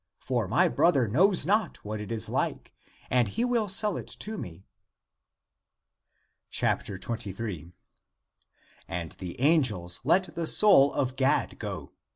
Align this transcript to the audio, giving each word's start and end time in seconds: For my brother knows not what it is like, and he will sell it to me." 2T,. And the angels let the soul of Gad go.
For 0.17 0.47
my 0.47 0.67
brother 0.67 1.07
knows 1.07 1.45
not 1.45 1.85
what 1.85 2.01
it 2.01 2.11
is 2.11 2.27
like, 2.27 2.73
and 3.11 3.27
he 3.27 3.45
will 3.45 3.69
sell 3.69 3.97
it 3.97 4.07
to 4.07 4.35
me." 4.35 4.65
2T,. 6.51 7.73
And 8.87 9.11
the 9.19 9.39
angels 9.39 9.99
let 10.03 10.33
the 10.33 10.47
soul 10.47 10.91
of 10.91 11.15
Gad 11.15 11.59
go. 11.59 11.91